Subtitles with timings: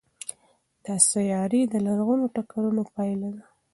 [0.85, 3.43] دا سیارې د لرغونو ټکرونو پایله ده.